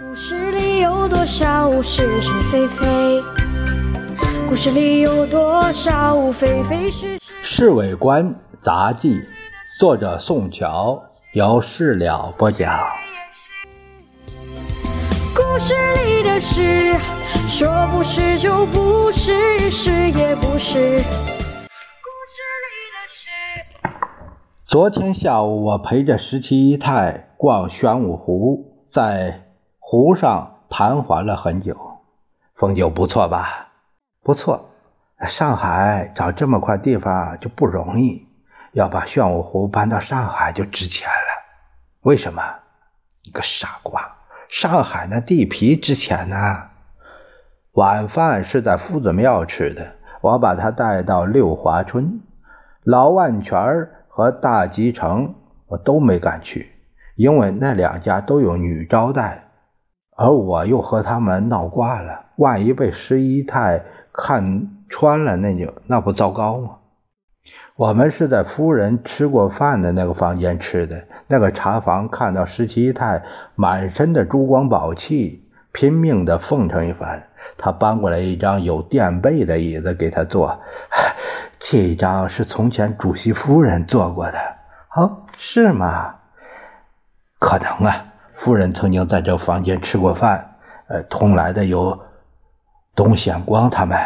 [0.00, 3.22] 故事里有多少是是非非？
[4.48, 7.18] 故事里有多少非非是是？
[7.42, 9.16] 《侍卫官杂记》，
[9.78, 10.98] 作者宋乔，
[11.34, 12.74] 由事了播讲。
[15.36, 15.74] 故事
[16.06, 16.94] 里的事，
[17.50, 20.96] 说不是就不是，是也不是。
[22.00, 23.90] 故事里的事。
[24.66, 29.48] 昨天下午，我陪着十七姨太逛玄武湖，在
[29.92, 31.76] 湖上盘桓了很久。
[32.54, 33.68] 风景不错吧？
[34.22, 34.70] 不错。
[35.28, 38.26] 上海找这么块地方就不容易，
[38.72, 41.44] 要把玄武湖搬到上海就值钱了。
[42.04, 42.42] 为什么？
[43.22, 44.16] 你个傻瓜！
[44.48, 46.36] 上海那地皮值钱呢。
[47.72, 52.22] 晚饭是在夫子庙吃的，我把他带到六华村、
[52.82, 55.34] 老万泉和大吉城，
[55.66, 56.72] 我都没敢去，
[57.14, 59.50] 因为那两家都有女招待，
[60.16, 63.82] 而我又和他们闹挂了，万一被十姨太
[64.12, 66.70] 看穿了，那就那不糟糕吗？
[67.74, 73.22] 我们是在夫人吃过饭的那个房间吃的，那个茶房看到十七姨太
[73.54, 77.28] 满身的珠光宝气，拼命的奉承一番。
[77.56, 80.60] 他搬过来一张有垫背的椅子给他坐，
[81.58, 84.38] 这一张是从前主席夫人坐过的。
[84.94, 86.16] 哦，是吗？
[87.38, 88.11] 可能啊，
[88.42, 90.56] 夫人曾经在这房间吃过饭。
[90.88, 92.00] 呃，同来的有
[92.96, 93.96] 董显光他们。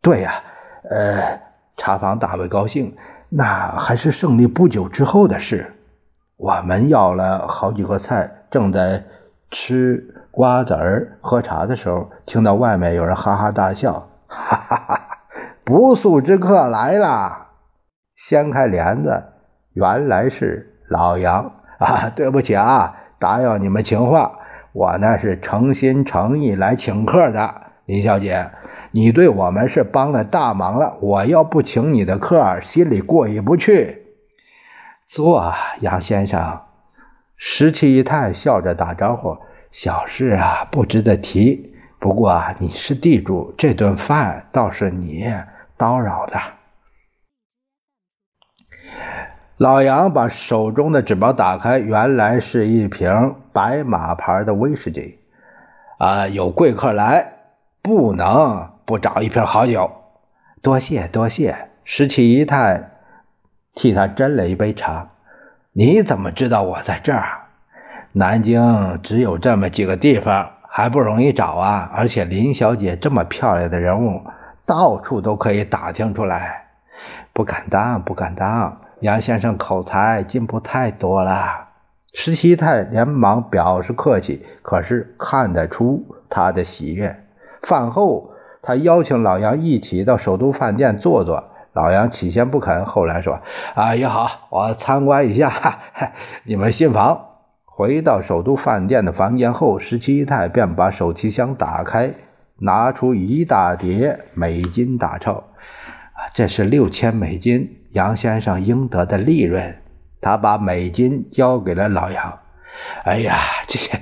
[0.00, 0.42] 对呀，
[0.88, 1.40] 呃。
[1.76, 2.96] 茶房大为高兴，
[3.28, 5.76] 那还是胜利不久之后的事。
[6.36, 9.04] 我们要了好几个菜，正在
[9.52, 15.18] 吃瓜子儿、喝茶的时候，听到外面有人哈哈大笑，哈哈哈！
[15.64, 17.46] 不速之客来了！
[18.16, 19.22] 掀开帘子，
[19.74, 22.10] 原来是老杨啊！
[22.16, 24.38] 对不起啊，打扰你们情话，
[24.72, 28.50] 我呢是诚心诚意来请客的，林小姐。
[28.90, 34.02] 你对我们是帮了大忙了，我要不请你的客，心里过意不去。
[35.06, 36.60] 坐，杨先生。
[37.36, 39.36] 十七姨太笑着打招呼
[39.70, 41.74] ：“小事啊，不值得提。
[42.00, 45.26] 不过你是地主，这顿饭倒是你
[45.76, 46.38] 叨扰的。”
[49.58, 55.18] 老杨把手中的纸包打开，原来是一瓶白马牌的威士忌。
[55.98, 57.32] 啊，有贵客来，
[57.82, 58.70] 不能。
[58.86, 59.90] 不找一瓶好酒，
[60.62, 61.68] 多谢多谢。
[61.84, 62.88] 十七姨太
[63.74, 65.08] 替他斟了一杯茶。
[65.72, 67.48] 你怎么知道我在这儿？
[68.12, 71.90] 南京只有这么几个地方，还不容易找啊！
[71.92, 74.22] 而且林小姐这么漂亮的人物，
[74.64, 76.68] 到处都可以打听出来。
[77.34, 78.80] 不敢当，不敢当。
[79.00, 81.68] 杨先生口才进步太多了。
[82.14, 87.24] 十七太连忙表示客气，可是看得出他的喜悦。
[87.62, 88.32] 饭后。
[88.60, 91.44] 他邀请老杨一起到首都饭店坐坐。
[91.72, 93.40] 老杨起先不肯，后来说
[93.74, 95.78] ：“啊，也好，我参观一下
[96.44, 97.26] 你们新房。”
[97.64, 102.14] 回到首都饭店的房间后，十七太便把手提箱打开，
[102.58, 105.32] 拿出一大叠美金大钞。
[105.34, 109.82] 啊，这是六千美金，杨先生应得的利润。
[110.20, 112.40] 他把美金交给了老杨。
[113.04, 113.36] 哎呀，
[113.68, 114.00] 这些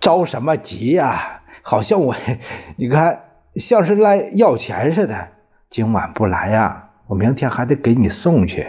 [0.00, 1.42] 着什么急呀？
[1.62, 2.14] 好像我，
[2.76, 3.24] 你看。
[3.56, 5.28] 像是来要钱似的，
[5.70, 8.64] 今晚不来呀，我明天还得给你送去。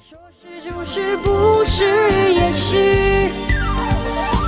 [0.00, 1.84] 说是就是，不是
[2.32, 3.30] 也是，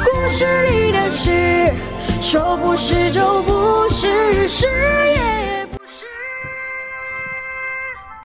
[0.03, 1.75] 故事里的事，
[2.23, 5.32] 说不是就不是，是也。